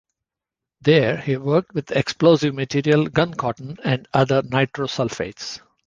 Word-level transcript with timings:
There 0.81 1.17
he 1.17 1.37
worked 1.37 1.75
with 1.75 1.85
the 1.85 1.99
explosive 1.99 2.55
material 2.55 3.05
guncotton 3.05 3.77
and 3.83 4.07
other 4.15 4.41
nitrosulphates. 4.41 5.61